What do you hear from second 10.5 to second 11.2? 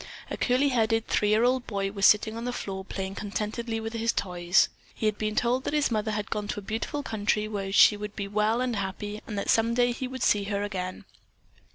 again.